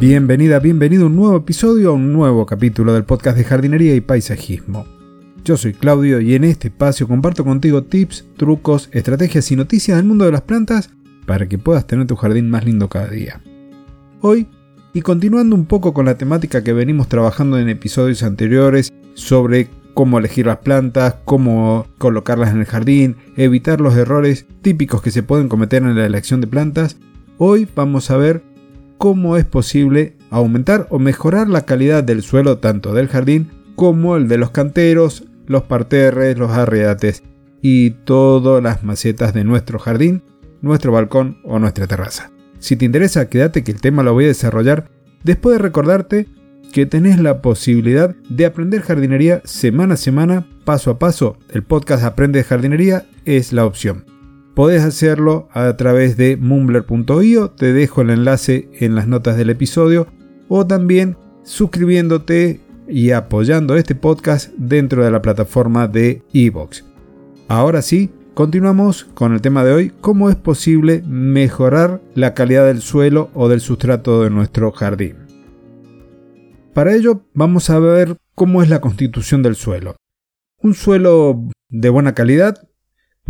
Bienvenida, 0.00 0.60
bienvenido 0.60 1.04
a 1.04 1.06
un 1.08 1.16
nuevo 1.16 1.36
episodio, 1.36 1.90
a 1.90 1.92
un 1.92 2.10
nuevo 2.10 2.46
capítulo 2.46 2.94
del 2.94 3.04
podcast 3.04 3.36
de 3.36 3.44
jardinería 3.44 3.94
y 3.94 4.00
paisajismo. 4.00 4.86
Yo 5.44 5.58
soy 5.58 5.74
Claudio 5.74 6.22
y 6.22 6.34
en 6.34 6.44
este 6.44 6.68
espacio 6.68 7.06
comparto 7.06 7.44
contigo 7.44 7.84
tips, 7.84 8.24
trucos, 8.38 8.88
estrategias 8.92 9.52
y 9.52 9.56
noticias 9.56 9.98
del 9.98 10.06
mundo 10.06 10.24
de 10.24 10.32
las 10.32 10.40
plantas 10.40 10.88
para 11.26 11.50
que 11.50 11.58
puedas 11.58 11.86
tener 11.86 12.06
tu 12.06 12.16
jardín 12.16 12.48
más 12.48 12.64
lindo 12.64 12.88
cada 12.88 13.08
día. 13.08 13.42
Hoy, 14.22 14.46
y 14.94 15.02
continuando 15.02 15.54
un 15.54 15.66
poco 15.66 15.92
con 15.92 16.06
la 16.06 16.16
temática 16.16 16.64
que 16.64 16.72
venimos 16.72 17.06
trabajando 17.08 17.58
en 17.58 17.68
episodios 17.68 18.22
anteriores 18.22 18.90
sobre 19.12 19.68
cómo 19.92 20.18
elegir 20.18 20.46
las 20.46 20.60
plantas, 20.60 21.16
cómo 21.26 21.86
colocarlas 21.98 22.52
en 22.52 22.60
el 22.60 22.64
jardín, 22.64 23.16
evitar 23.36 23.82
los 23.82 23.94
errores 23.98 24.46
típicos 24.62 25.02
que 25.02 25.10
se 25.10 25.22
pueden 25.22 25.50
cometer 25.50 25.82
en 25.82 25.94
la 25.94 26.06
elección 26.06 26.40
de 26.40 26.46
plantas, 26.46 26.96
hoy 27.36 27.68
vamos 27.76 28.10
a 28.10 28.16
ver 28.16 28.49
cómo 29.00 29.38
es 29.38 29.46
posible 29.46 30.18
aumentar 30.28 30.86
o 30.90 30.98
mejorar 30.98 31.48
la 31.48 31.64
calidad 31.64 32.04
del 32.04 32.20
suelo 32.20 32.58
tanto 32.58 32.92
del 32.92 33.08
jardín 33.08 33.50
como 33.74 34.14
el 34.14 34.28
de 34.28 34.36
los 34.36 34.50
canteros, 34.50 35.24
los 35.46 35.62
parterres, 35.62 36.36
los 36.36 36.50
arriates 36.50 37.22
y 37.62 37.92
todas 37.92 38.62
las 38.62 38.84
macetas 38.84 39.32
de 39.32 39.42
nuestro 39.42 39.78
jardín, 39.78 40.22
nuestro 40.60 40.92
balcón 40.92 41.38
o 41.44 41.58
nuestra 41.58 41.86
terraza. 41.86 42.30
Si 42.58 42.76
te 42.76 42.84
interesa, 42.84 43.30
quédate 43.30 43.64
que 43.64 43.72
el 43.72 43.80
tema 43.80 44.02
lo 44.02 44.12
voy 44.12 44.24
a 44.24 44.28
desarrollar 44.28 44.90
después 45.24 45.56
de 45.56 45.62
recordarte 45.62 46.28
que 46.70 46.84
tenés 46.84 47.18
la 47.18 47.40
posibilidad 47.40 48.14
de 48.28 48.44
aprender 48.44 48.82
jardinería 48.82 49.40
semana 49.46 49.94
a 49.94 49.96
semana, 49.96 50.46
paso 50.66 50.90
a 50.90 50.98
paso. 50.98 51.38
El 51.48 51.62
podcast 51.62 52.04
Aprende 52.04 52.44
Jardinería 52.44 53.06
es 53.24 53.54
la 53.54 53.64
opción. 53.64 54.04
Podés 54.54 54.82
hacerlo 54.82 55.48
a 55.52 55.76
través 55.76 56.16
de 56.16 56.36
mumbler.io, 56.36 57.50
te 57.50 57.72
dejo 57.72 58.02
el 58.02 58.10
enlace 58.10 58.68
en 58.80 58.94
las 58.94 59.06
notas 59.06 59.36
del 59.36 59.50
episodio, 59.50 60.08
o 60.48 60.66
también 60.66 61.16
suscribiéndote 61.44 62.60
y 62.88 63.12
apoyando 63.12 63.76
este 63.76 63.94
podcast 63.94 64.52
dentro 64.56 65.04
de 65.04 65.10
la 65.12 65.22
plataforma 65.22 65.86
de 65.86 66.22
Evox. 66.32 66.84
Ahora 67.46 67.80
sí, 67.82 68.10
continuamos 68.34 69.04
con 69.14 69.32
el 69.32 69.40
tema 69.40 69.64
de 69.64 69.72
hoy, 69.72 69.92
cómo 70.00 70.28
es 70.28 70.36
posible 70.36 71.02
mejorar 71.06 72.00
la 72.14 72.34
calidad 72.34 72.66
del 72.66 72.80
suelo 72.80 73.30
o 73.34 73.48
del 73.48 73.60
sustrato 73.60 74.22
de 74.24 74.30
nuestro 74.30 74.72
jardín. 74.72 75.16
Para 76.74 76.94
ello 76.94 77.22
vamos 77.34 77.70
a 77.70 77.78
ver 77.78 78.16
cómo 78.34 78.62
es 78.62 78.68
la 78.68 78.80
constitución 78.80 79.42
del 79.42 79.54
suelo. 79.54 79.96
Un 80.62 80.74
suelo 80.74 81.44
de 81.68 81.88
buena 81.88 82.14
calidad 82.14 82.68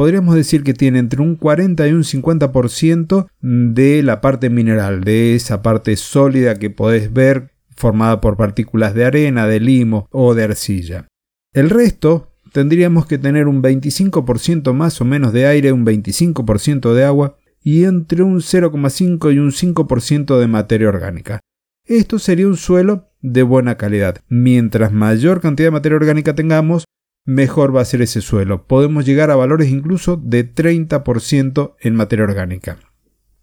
podríamos 0.00 0.34
decir 0.34 0.62
que 0.62 0.72
tiene 0.72 0.98
entre 0.98 1.20
un 1.20 1.36
40 1.36 1.86
y 1.86 1.92
un 1.92 2.04
50% 2.04 3.26
de 3.42 4.02
la 4.02 4.22
parte 4.22 4.48
mineral, 4.48 5.04
de 5.04 5.34
esa 5.34 5.60
parte 5.60 5.94
sólida 5.96 6.54
que 6.54 6.70
podés 6.70 7.12
ver 7.12 7.50
formada 7.76 8.18
por 8.22 8.38
partículas 8.38 8.94
de 8.94 9.04
arena, 9.04 9.46
de 9.46 9.60
limo 9.60 10.08
o 10.10 10.34
de 10.34 10.44
arcilla. 10.44 11.06
El 11.52 11.68
resto 11.68 12.30
tendríamos 12.50 13.04
que 13.04 13.18
tener 13.18 13.46
un 13.46 13.62
25% 13.62 14.72
más 14.72 15.02
o 15.02 15.04
menos 15.04 15.34
de 15.34 15.44
aire, 15.44 15.70
un 15.70 15.84
25% 15.84 16.94
de 16.94 17.04
agua 17.04 17.36
y 17.62 17.84
entre 17.84 18.22
un 18.22 18.38
0,5 18.38 19.34
y 19.34 19.38
un 19.38 19.50
5% 19.50 20.38
de 20.40 20.46
materia 20.46 20.88
orgánica. 20.88 21.40
Esto 21.84 22.18
sería 22.18 22.46
un 22.46 22.56
suelo 22.56 23.10
de 23.20 23.42
buena 23.42 23.76
calidad. 23.76 24.16
Mientras 24.30 24.92
mayor 24.92 25.42
cantidad 25.42 25.66
de 25.66 25.72
materia 25.72 25.96
orgánica 25.96 26.34
tengamos, 26.34 26.86
mejor 27.30 27.74
va 27.74 27.80
a 27.80 27.84
ser 27.84 28.02
ese 28.02 28.20
suelo. 28.20 28.66
Podemos 28.66 29.06
llegar 29.06 29.30
a 29.30 29.36
valores 29.36 29.68
incluso 29.70 30.16
de 30.16 30.52
30% 30.52 31.74
en 31.80 31.94
materia 31.94 32.24
orgánica. 32.24 32.78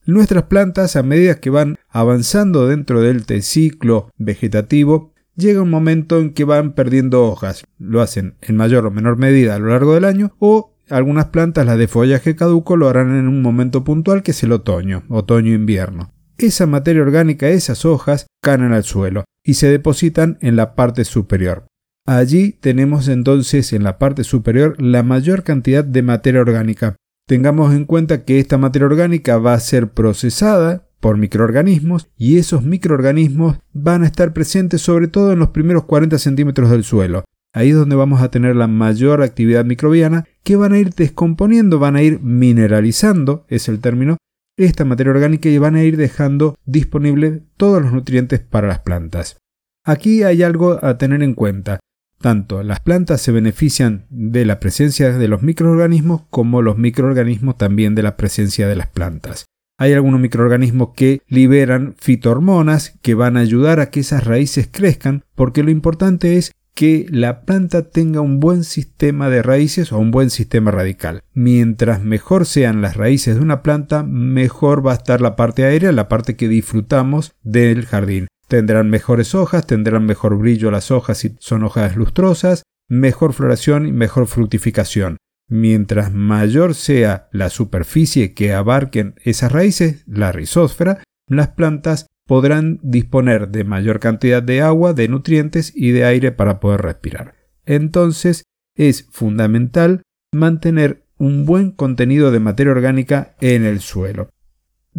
Nuestras 0.06 0.44
plantas, 0.44 0.96
a 0.96 1.04
medida 1.04 1.40
que 1.40 1.50
van 1.50 1.78
avanzando 1.90 2.68
dentro 2.68 3.02
del 3.02 3.24
ciclo 3.44 4.10
vegetativo, 4.18 5.14
llega 5.36 5.62
un 5.62 5.70
momento 5.70 6.20
en 6.20 6.34
que 6.34 6.44
van 6.44 6.74
perdiendo 6.74 7.26
hojas. 7.26 7.66
Lo 7.78 8.02
hacen 8.02 8.36
en 8.42 8.56
mayor 8.58 8.86
o 8.86 8.92
menor 8.92 9.18
medida 9.18 9.56
a 9.56 9.60
lo 9.60 9.68
largo 9.68 9.94
del 9.94 10.06
año 10.06 10.36
o 10.40 10.74
algunas 10.90 11.26
plantas, 11.26 11.66
las 11.66 11.78
de 11.78 11.90
follaje 11.90 12.36
caduco, 12.36 12.78
lo 12.78 12.88
harán 12.88 13.18
en 13.18 13.28
un 13.28 13.42
momento 13.42 13.84
puntual 13.84 14.24
que 14.24 14.32
es 14.32 14.44
el 14.44 14.54
otoño, 14.54 15.04
otoño-invierno. 15.10 16.14
Esa 16.38 16.66
materia 16.66 17.02
orgánica, 17.02 17.50
esas 17.50 17.84
hojas, 17.84 18.28
caen 18.42 18.72
al 18.72 18.84
suelo 18.84 19.26
y 19.44 19.56
se 19.56 19.70
depositan 19.70 20.38
en 20.42 20.56
la 20.56 20.76
parte 20.76 21.04
superior. 21.04 21.68
Allí 22.08 22.54
tenemos 22.54 23.10
entonces 23.10 23.74
en 23.74 23.84
la 23.84 23.98
parte 23.98 24.24
superior 24.24 24.82
la 24.82 25.04
mayor 25.04 25.44
cantidad 25.44 25.84
de 25.84 26.02
materia 26.04 26.40
orgánica. 26.40 26.96
Tengamos 27.28 27.74
en 27.74 27.84
cuenta 27.84 28.24
que 28.24 28.40
esta 28.40 28.58
materia 28.58 28.86
orgánica 28.86 29.38
va 29.38 29.54
a 29.54 29.60
ser 29.60 29.90
procesada 29.90 30.88
por 31.02 31.18
microorganismos 31.18 32.08
y 32.18 32.38
esos 32.38 32.64
microorganismos 32.64 33.60
van 33.74 34.04
a 34.04 34.06
estar 34.06 34.32
presentes 34.32 34.82
sobre 34.82 35.10
todo 35.10 35.34
en 35.34 35.40
los 35.40 35.50
primeros 35.50 35.84
40 35.84 36.18
centímetros 36.18 36.72
del 36.72 36.86
suelo. 36.86 37.26
Ahí 37.54 37.72
es 37.72 37.76
donde 37.76 37.98
vamos 37.98 38.22
a 38.22 38.32
tener 38.32 38.56
la 38.56 38.68
mayor 38.68 39.22
actividad 39.22 39.66
microbiana 39.66 40.24
que 40.44 40.56
van 40.56 40.72
a 40.72 40.80
ir 40.80 40.94
descomponiendo, 40.94 41.78
van 41.78 41.98
a 41.98 42.04
ir 42.04 42.22
mineralizando, 42.22 43.46
es 43.50 43.68
el 43.68 43.80
término, 43.80 44.16
esta 44.58 44.86
materia 44.86 45.12
orgánica 45.12 45.50
y 45.50 45.58
van 45.58 45.76
a 45.76 45.84
ir 45.84 45.98
dejando 45.98 46.56
disponible 46.66 47.44
todos 47.58 47.82
los 47.82 47.92
nutrientes 47.92 48.40
para 48.40 48.70
las 48.70 48.80
plantas. 48.80 49.40
Aquí 49.84 50.24
hay 50.24 50.42
algo 50.42 50.80
a 50.82 50.98
tener 50.98 51.22
en 51.22 51.34
cuenta. 51.34 51.82
Tanto 52.20 52.64
las 52.64 52.80
plantas 52.80 53.22
se 53.22 53.32
benefician 53.32 54.06
de 54.10 54.46
la 54.46 54.60
presencia 54.60 55.12
de 55.12 55.28
los 55.28 55.44
microorganismos 55.44 56.24
como 56.30 56.62
los 56.62 56.78
microorganismos 56.78 57.58
también 57.58 57.96
de 57.96 58.04
la 58.04 58.18
presencia 58.18 58.68
de 58.68 58.76
las 58.76 58.88
plantas. 58.88 59.46
Hay 59.80 59.94
algunos 59.94 60.20
microorganismos 60.20 60.90
que 60.96 61.22
liberan 61.28 61.94
fitohormonas 62.00 62.98
que 63.04 63.14
van 63.14 63.38
a 63.38 63.42
ayudar 63.42 63.80
a 63.80 63.92
que 63.92 64.00
esas 64.00 64.26
raíces 64.26 64.68
crezcan 64.72 65.24
porque 65.36 65.62
lo 65.62 65.70
importante 65.70 66.38
es 66.38 66.52
que 66.74 67.08
la 67.10 67.42
planta 67.42 67.90
tenga 67.90 68.22
un 68.22 68.40
buen 68.40 68.64
sistema 68.64 69.30
de 69.30 69.42
raíces 69.42 69.92
o 69.92 69.98
un 69.98 70.12
buen 70.12 70.30
sistema 70.30 70.70
radical. 70.70 71.24
Mientras 71.34 72.04
mejor 72.04 72.46
sean 72.46 72.84
las 72.84 72.96
raíces 72.96 73.36
de 73.36 73.42
una 73.42 73.64
planta, 73.64 74.04
mejor 74.04 74.86
va 74.86 74.92
a 74.92 74.96
estar 74.96 75.20
la 75.20 75.36
parte 75.36 75.64
aérea, 75.64 75.92
la 75.92 76.08
parte 76.08 76.36
que 76.36 76.48
disfrutamos 76.48 77.34
del 77.42 77.86
jardín. 77.86 78.28
Tendrán 78.48 78.90
mejores 78.90 79.36
hojas, 79.36 79.68
tendrán 79.68 80.06
mejor 80.06 80.38
brillo 80.38 80.72
las 80.72 80.90
hojas 80.90 81.18
si 81.18 81.36
son 81.40 81.64
hojas 81.64 81.98
lustrosas, 81.98 82.64
mejor 82.88 83.34
floración 83.34 83.86
y 83.86 83.92
mejor 83.92 84.28
fructificación. 84.28 85.18
Mientras 85.50 86.14
mayor 86.14 86.74
sea 86.74 87.28
la 87.32 87.50
superficie 87.50 88.34
que 88.34 88.54
abarquen 88.54 89.16
esas 89.24 89.52
raíces, 89.52 90.04
la 90.08 90.32
rizósfera, 90.32 91.04
las 91.28 91.50
plantas 91.50 92.08
podrán 92.26 92.80
disponer 92.84 93.50
de 93.50 93.66
mayor 93.66 94.00
cantidad 94.00 94.42
de 94.42 94.62
agua, 94.62 94.94
de 94.94 95.08
nutrientes 95.10 95.74
y 95.76 95.92
de 95.92 96.06
aire 96.06 96.32
para 96.32 96.60
poder 96.60 96.82
respirar. 96.82 97.36
Entonces, 97.66 98.44
es 98.76 99.08
fundamental 99.12 100.04
mantener 100.34 101.04
un 101.18 101.46
buen 101.46 101.72
contenido 101.72 102.32
de 102.32 102.40
materia 102.40 102.72
orgánica 102.72 103.36
en 103.42 103.66
el 103.66 103.80
suelo 103.82 104.30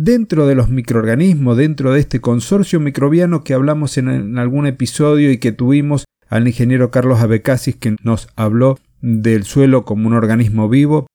dentro 0.00 0.46
de 0.46 0.54
los 0.54 0.68
microorganismos, 0.68 1.56
dentro 1.56 1.92
de 1.92 1.98
este 1.98 2.20
consorcio 2.20 2.78
microbiano 2.78 3.42
que 3.42 3.52
hablamos 3.52 3.98
en, 3.98 4.38
algún 4.38 4.68
episodio 4.68 5.32
y 5.32 5.38
que 5.38 5.50
tuvimos 5.50 6.04
al 6.28 6.46
ingeniero 6.46 6.92
Carlos 6.92 7.18
Abecasis 7.20 7.74
que 7.74 7.96
nos 8.04 8.28
habló 8.36 8.78
del 9.00 9.42
suelo 9.42 9.84
como 9.84 10.06
un 10.06 10.14
organismo 10.14 10.68
vivo. 10.68 11.08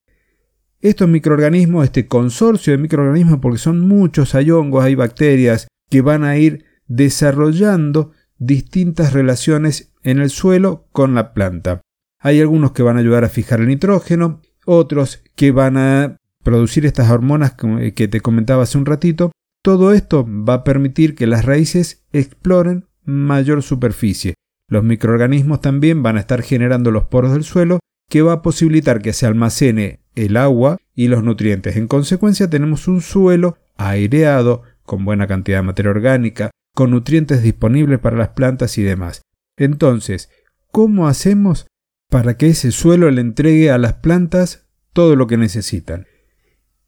Estos 0.81 1.07
microorganismos, 1.07 1.85
este 1.85 2.07
consorcio 2.07 2.73
de 2.73 2.77
microorganismos, 2.77 3.39
porque 3.39 3.57
son 3.57 3.79
muchos, 3.79 4.35
hay 4.35 4.51
hongos, 4.51 4.83
hay 4.83 4.95
bacterias 4.95 5.69
que 5.89 6.01
van 6.01 6.25
a 6.25 6.37
ir 6.37 6.65
desarrollando 6.87 8.11
distintas 8.37 9.13
relaciones 9.13 9.93
en 10.03 10.19
el 10.19 10.29
suelo 10.29 10.89
con 10.91 11.15
la 11.15 11.33
planta. 11.33 11.79
Hay 12.19 12.41
algunos 12.41 12.73
que 12.73 12.83
van 12.83 12.97
a 12.97 12.99
ayudar 12.99 13.23
a 13.23 13.29
fijar 13.29 13.61
el 13.61 13.67
nitrógeno, 13.67 14.41
otros 14.65 15.23
que 15.35 15.51
van 15.51 15.77
a 15.77 16.17
producir 16.43 16.85
estas 16.85 17.09
hormonas 17.09 17.55
eh, 17.79 17.93
que 17.93 18.07
te 18.07 18.21
comentaba 18.21 18.63
hace 18.63 18.77
un 18.77 18.85
ratito, 18.85 19.31
todo 19.63 19.93
esto 19.93 20.27
va 20.27 20.55
a 20.55 20.63
permitir 20.63 21.15
que 21.15 21.25
las 21.27 21.45
raíces 21.45 22.03
exploren 22.11 22.85
mayor 23.05 23.63
superficie. 23.63 24.35
Los 24.69 24.83
microorganismos 24.83 25.61
también 25.61 26.03
van 26.03 26.17
a 26.17 26.19
estar 26.19 26.41
generando 26.41 26.91
los 26.91 27.05
poros 27.05 27.31
del 27.33 27.43
suelo 27.43 27.79
que 28.09 28.21
va 28.21 28.33
a 28.33 28.41
posibilitar 28.41 29.01
que 29.01 29.13
se 29.13 29.25
almacene 29.25 30.01
el 30.15 30.37
agua 30.37 30.77
y 30.93 31.07
los 31.07 31.23
nutrientes. 31.23 31.77
En 31.77 31.87
consecuencia 31.87 32.49
tenemos 32.49 32.87
un 32.87 33.01
suelo 33.01 33.57
aireado, 33.77 34.63
con 34.83 35.05
buena 35.05 35.27
cantidad 35.27 35.59
de 35.59 35.63
materia 35.63 35.91
orgánica, 35.91 36.51
con 36.75 36.91
nutrientes 36.91 37.41
disponibles 37.41 37.99
para 37.99 38.17
las 38.17 38.29
plantas 38.29 38.77
y 38.77 38.83
demás. 38.83 39.21
Entonces, 39.57 40.29
¿cómo 40.71 41.07
hacemos 41.07 41.67
para 42.09 42.35
que 42.35 42.47
ese 42.47 42.71
suelo 42.71 43.09
le 43.11 43.21
entregue 43.21 43.71
a 43.71 43.77
las 43.77 43.93
plantas 43.93 44.67
todo 44.91 45.15
lo 45.15 45.27
que 45.27 45.37
necesitan? 45.37 46.05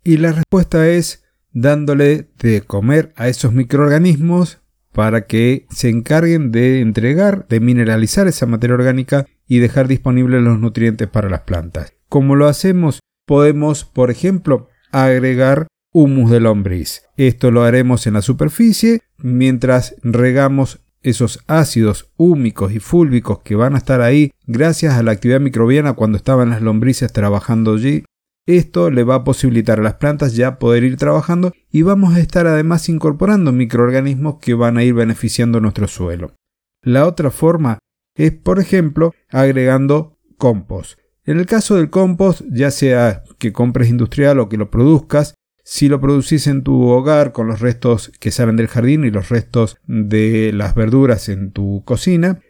Y 0.08 0.18
la 0.18 0.32
respuesta 0.32 0.88
es 0.88 1.24
dándole 1.52 2.30
de 2.38 2.62
comer 2.62 3.12
a 3.16 3.28
esos 3.28 3.54
microorganismos 3.54 4.60
para 4.92 5.26
que 5.26 5.66
se 5.72 5.90
encarguen 5.90 6.52
de 6.52 6.80
entregar, 6.82 7.48
de 7.48 7.60
mineralizar 7.60 8.28
esa 8.28 8.46
materia 8.46 8.76
orgánica 8.76 9.26
y 9.48 9.58
dejar 9.58 9.88
disponibles 9.88 10.44
los 10.44 10.60
nutrientes 10.60 11.08
para 11.08 11.28
las 11.28 11.42
plantas. 11.42 11.94
Como 12.08 12.36
lo 12.36 12.48
hacemos, 12.48 13.00
podemos, 13.26 13.84
por 13.84 14.12
ejemplo, 14.12 14.70
agregar 14.92 15.66
humus 15.92 16.30
de 16.30 16.40
lombriz. 16.40 17.02
Esto 17.18 17.50
lo 17.50 17.64
haremos 17.64 18.06
en 18.06 18.14
la 18.14 18.22
superficie, 18.22 19.02
mientras 19.18 19.96
regamos 20.04 20.82
esos 21.02 21.40
ácidos 21.48 22.12
húmicos 22.16 22.74
y 22.74 22.80
fúlvicos 22.80 23.40
que 23.40 23.56
van 23.56 23.74
a 23.74 23.80
estar 23.80 24.02
ahí 24.02 24.32
gracias 24.46 24.94
a 24.94 25.02
la 25.02 25.14
actividad 25.14 25.40
microbiana 25.40 25.94
cuando 25.94 26.18
estaban 26.18 26.52
las 26.52 26.62
lombrices 26.62 27.12
trabajando 27.12 27.74
allí. 27.74 28.04
Esto 28.48 28.92
le 28.92 29.04
va 29.04 29.16
a 29.16 29.24
posibilitar 29.24 29.80
a 29.80 29.84
las 29.84 29.96
plantas 29.96 30.36
ya 30.36 30.60
poder 30.60 30.84
ir 30.84 30.98
trabajando 30.98 31.52
y 31.72 31.82
vamos 31.82 32.16
a 32.16 32.20
estar 32.20 32.46
además 32.46 32.88
incorporando 32.90 33.52
microorganismos 33.52 34.38
que 34.40 34.54
van 34.54 34.78
a 34.78 34.84
ir 34.84 34.94
beneficiando 34.94 35.60
nuestro 35.60 35.88
suelo. 35.88 36.36
La 36.84 37.08
otra 37.08 37.32
forma 37.32 37.80
es, 38.14 38.32
por 38.34 38.60
ejemplo, 38.60 39.14
agregando 39.30 40.20
compost. 40.38 41.00
En 41.24 41.40
el 41.40 41.48
caso 41.48 41.76
del 41.76 41.90
compost, 41.90 42.44
ya 42.52 42.70
sea 42.70 43.24
que 43.40 43.52
compres 43.52 43.90
industrial 43.90 44.40
o 44.40 44.48
que 44.48 44.58
lo 44.58 44.70
produzcas, 44.70 45.34
si 45.64 45.90
lo 45.90 46.00
producís 46.00 46.46
en 46.46 46.62
tu 46.62 46.88
hogar 46.88 47.32
con 47.32 47.48
los 47.48 47.62
restos 47.62 48.12
que 48.20 48.30
salen 48.30 48.58
del 48.58 48.68
jardín 48.68 49.06
y 49.06 49.10
los 49.10 49.30
restos 49.30 49.78
de 49.88 50.52
las 50.54 50.76
verduras 50.76 51.30
en 51.30 51.52
tu 51.52 51.82
cocina, 51.84 52.42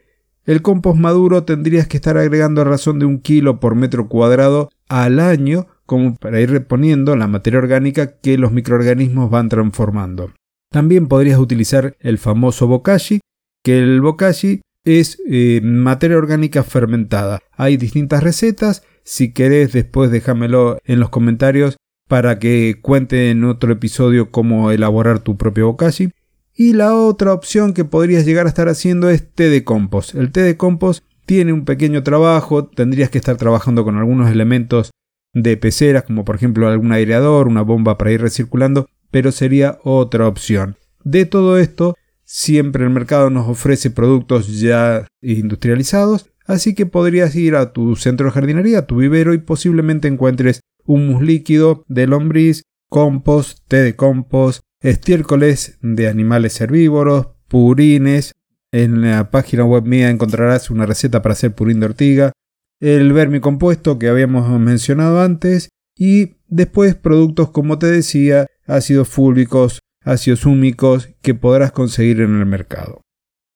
el 0.43 0.61
compost 0.61 0.99
maduro 0.99 1.45
tendrías 1.45 1.87
que 1.87 1.95
estar 1.95 2.17
agregando 2.17 2.59
a 2.59 2.65
razón 2.65 2.99
de 2.99 3.05
un 3.05 3.19
kilo 3.19 3.61
por 3.61 3.75
metro 3.75 4.09
cuadrado 4.09 4.69
al 4.89 5.21
año 5.21 5.67
como 5.85 6.15
para 6.15 6.41
ir 6.41 6.49
reponiendo 6.49 7.15
la 7.15 7.27
materia 7.27 7.59
orgánica 7.59 8.17
que 8.19 8.37
los 8.37 8.51
microorganismos 8.51 9.29
van 9.29 9.49
transformando. 9.49 10.31
También 10.71 11.07
podrías 11.07 11.39
utilizar 11.39 11.95
el 11.99 12.17
famoso 12.17 12.67
bokashi, 12.67 13.21
que 13.63 13.79
el 13.79 14.01
bokashi 14.01 14.61
es 14.83 15.17
eh, 15.27 15.61
materia 15.63 16.17
orgánica 16.17 16.63
fermentada. 16.63 17.39
Hay 17.51 17.77
distintas 17.77 18.23
recetas, 18.23 18.83
si 19.03 19.33
querés 19.33 19.73
después 19.73 20.11
déjamelo 20.11 20.77
en 20.85 20.99
los 20.99 21.09
comentarios 21.09 21.77
para 22.07 22.39
que 22.39 22.79
cuente 22.81 23.31
en 23.31 23.43
otro 23.43 23.71
episodio 23.71 24.31
cómo 24.31 24.71
elaborar 24.71 25.19
tu 25.19 25.37
propio 25.37 25.67
bokashi. 25.67 26.11
Y 26.53 26.73
la 26.73 26.95
otra 26.95 27.33
opción 27.33 27.73
que 27.73 27.83
podrías 27.83 28.25
llegar 28.25 28.45
a 28.45 28.49
estar 28.49 28.69
haciendo 28.69 29.09
es 29.09 29.29
té 29.33 29.49
de 29.49 29.63
compost. 29.63 30.15
El 30.15 30.31
té 30.31 30.41
de 30.41 30.55
compost 30.55 31.03
tiene 31.25 31.51
un 31.51 31.65
pequeño 31.65 32.03
trabajo, 32.03 32.67
tendrías 32.67 33.09
que 33.09 33.17
estar 33.17 33.35
trabajando 33.35 33.83
con 33.83 33.97
algunos 33.97 34.31
elementos 34.31 34.91
de 35.35 35.57
peceras, 35.57 36.03
como 36.03 36.25
por 36.25 36.37
ejemplo 36.37 36.67
algún 36.67 36.91
aireador, 36.91 37.47
una 37.47 37.61
bomba 37.61 37.99
para 37.99 38.11
ir 38.11 38.21
recirculando, 38.21 38.87
pero 39.11 39.31
sería 39.31 39.77
otra 39.83 40.27
opción. 40.27 40.77
De 41.03 41.25
todo 41.25 41.59
esto, 41.59 41.95
siempre 42.23 42.83
el 42.83 42.89
mercado 42.89 43.29
nos 43.29 43.47
ofrece 43.47 43.91
productos 43.91 44.59
ya 44.59 45.07
industrializados, 45.21 46.31
así 46.47 46.73
que 46.73 46.87
podrías 46.87 47.35
ir 47.35 47.55
a 47.55 47.73
tu 47.73 47.95
centro 47.95 48.25
de 48.27 48.31
jardinería, 48.31 48.79
a 48.79 48.85
tu 48.87 48.95
vivero 48.95 49.33
y 49.33 49.37
posiblemente 49.37 50.07
encuentres 50.07 50.61
humus 50.85 51.21
líquido 51.21 51.83
de 51.87 52.07
lombriz, 52.07 52.63
compost, 52.89 53.59
té 53.67 53.77
de 53.83 53.95
compost, 53.95 54.61
estiércoles 54.81 55.77
de 55.81 56.07
animales 56.07 56.59
herbívoros, 56.61 57.27
purines. 57.47 58.33
En 58.71 59.01
la 59.01 59.31
página 59.31 59.63
web 59.63 59.85
mía 59.85 60.09
encontrarás 60.09 60.69
una 60.69 60.85
receta 60.85 61.21
para 61.21 61.33
hacer 61.33 61.55
purín 61.55 61.79
de 61.79 61.85
ortiga, 61.87 62.31
el 62.79 63.13
vermicompuesto 63.13 63.97
que 63.99 64.09
habíamos 64.09 64.47
mencionado 64.59 65.21
antes 65.21 65.69
y 65.97 66.35
después 66.47 66.95
productos 66.95 67.49
como 67.51 67.79
te 67.79 67.87
decía, 67.87 68.47
ácidos 68.67 69.07
fúlvicos, 69.07 69.79
ácidos 70.03 70.45
húmicos 70.45 71.09
que 71.21 71.35
podrás 71.35 71.71
conseguir 71.71 72.21
en 72.21 72.39
el 72.39 72.45
mercado. 72.45 73.01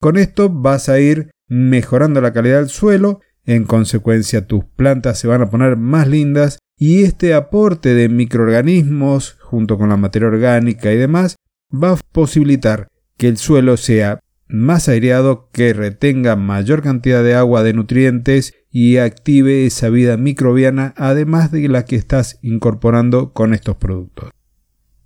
Con 0.02 0.18
esto 0.18 0.50
vas 0.50 0.90
a 0.90 1.00
ir 1.00 1.32
mejorando 1.48 2.22
la 2.22 2.34
calidad 2.34 2.60
del 2.60 2.70
suelo, 2.70 3.22
en 3.46 3.66
consecuencia 3.66 4.48
tus 4.48 4.64
plantas 4.64 5.20
se 5.20 5.28
van 5.28 5.42
a 5.42 5.50
poner 5.50 5.76
más 5.76 6.08
lindas 6.08 6.60
y 6.78 7.04
este 7.04 7.34
aporte 7.34 7.94
de 7.94 8.08
microorganismos 8.08 9.38
junto 9.42 9.78
con 9.78 9.90
la 9.90 9.98
materia 9.98 10.30
orgánica 10.30 10.94
y 10.94 10.98
demás 10.98 11.36
va 11.72 11.92
a 11.92 12.00
posibilitar 12.12 12.88
que 13.18 13.28
el 13.28 13.38
suelo 13.38 13.76
sea 13.76 14.20
más 14.48 14.90
aireado, 14.90 15.50
que 15.52 15.74
retenga 15.74 16.36
mayor 16.36 16.82
cantidad 16.82 17.24
de 17.24 17.36
agua 17.36 17.64
de 17.64 17.74
nutrientes 17.74 18.56
y 18.72 18.98
active 18.98 19.66
esa 19.66 19.90
vida 19.90 20.18
microbiana 20.18 20.94
además 20.98 21.52
de 21.52 21.68
la 21.68 21.86
que 21.86 21.96
estás 21.96 22.40
incorporando 22.42 23.34
con 23.34 23.54
estos 23.54 23.78
productos. 23.78 24.30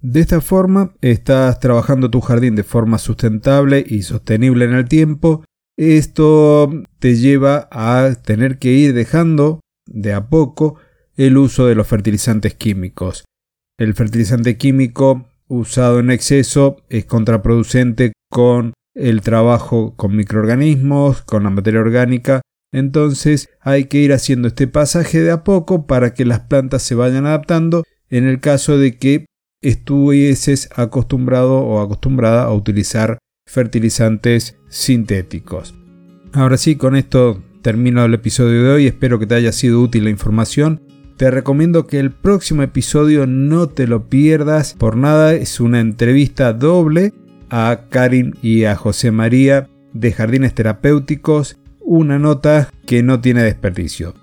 De 0.02 0.20
esta 0.20 0.42
forma 0.42 0.94
estás 1.02 1.60
trabajando 1.60 2.10
tu 2.10 2.20
jardín 2.20 2.56
de 2.56 2.64
forma 2.64 2.98
sustentable 2.98 3.84
y 3.88 4.02
sostenible 4.02 4.66
en 4.66 4.74
el 4.74 4.86
tiempo. 4.86 5.46
Esto 5.78 6.70
te 7.00 7.16
lleva 7.16 7.70
a 7.72 8.14
tener 8.22 8.60
que 8.60 8.74
ir 8.74 8.94
dejando 8.94 9.62
de 9.86 10.14
a 10.14 10.28
poco 10.28 10.76
el 11.16 11.38
uso 11.38 11.68
de 11.68 11.76
los 11.76 11.88
fertilizantes 11.88 12.54
químicos. 12.54 13.24
El 13.78 13.94
fertilizante 13.94 14.58
químico 14.58 15.30
usado 15.48 16.00
en 16.00 16.12
exceso 16.12 16.78
es 16.90 17.06
contraproducente 17.06 18.14
con 18.30 18.74
el 18.94 19.22
trabajo 19.22 19.96
con 19.96 20.16
microorganismos, 20.16 21.22
con 21.24 21.44
la 21.44 21.50
materia 21.50 21.80
orgánica. 21.80 22.42
Entonces 22.74 23.48
hay 23.62 23.86
que 23.86 24.00
ir 24.00 24.12
haciendo 24.12 24.50
este 24.50 24.68
pasaje 24.68 25.22
de 25.22 25.32
a 25.32 25.46
poco 25.46 25.88
para 25.88 26.14
que 26.14 26.26
las 26.26 26.42
plantas 26.42 26.84
se 26.84 26.96
vayan 26.96 27.26
adaptando 27.26 27.84
en 28.10 28.28
el 28.28 28.42
caso 28.42 28.78
de 28.78 28.98
que 28.98 29.26
estuvieses 29.62 30.70
acostumbrado 30.76 31.60
o 31.60 31.82
acostumbrada 31.82 32.44
a 32.44 32.54
utilizar 32.54 33.20
fertilizantes 33.48 34.58
sintéticos. 34.68 35.74
Ahora 36.34 36.58
sí, 36.58 36.76
con 36.76 36.96
esto 36.96 37.42
termino 37.62 38.04
el 38.04 38.14
episodio 38.14 38.64
de 38.64 38.72
hoy. 38.72 38.88
Espero 38.88 39.20
que 39.20 39.28
te 39.28 39.36
haya 39.36 39.52
sido 39.52 39.82
útil 39.82 40.06
la 40.06 40.10
información. 40.10 40.82
Te 41.18 41.30
recomiendo 41.30 41.86
que 41.86 42.00
el 42.00 42.12
próximo 42.12 42.64
episodio 42.64 43.28
no 43.28 43.70
te 43.70 43.88
lo 43.88 44.10
pierdas 44.10 44.74
por 44.74 44.98
nada. 44.98 45.34
Es 45.34 45.60
una 45.60 45.80
entrevista 45.80 46.54
doble 46.54 47.14
a 47.50 47.86
Karin 47.90 48.36
y 48.42 48.64
a 48.64 48.76
José 48.76 49.12
María 49.12 49.70
de 49.94 50.12
Jardines 50.12 50.56
Terapéuticos. 50.56 51.58
Una 51.86 52.18
nota 52.18 52.70
que 52.86 53.04
no 53.04 53.20
tiene 53.20 53.44
desperdicio. 53.44 54.14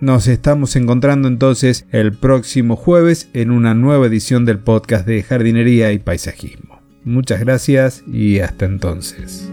Nos 0.00 0.26
estamos 0.26 0.74
encontrando 0.74 1.28
entonces 1.28 1.86
el 1.92 2.12
próximo 2.12 2.74
jueves 2.74 3.30
en 3.32 3.52
una 3.52 3.72
nueva 3.72 4.06
edición 4.06 4.44
del 4.44 4.58
podcast 4.58 5.06
de 5.06 5.22
jardinería 5.22 5.92
y 5.92 6.00
paisajismo. 6.00 6.82
Muchas 7.04 7.38
gracias 7.40 8.02
y 8.06 8.40
hasta 8.40 8.64
entonces. 8.64 9.48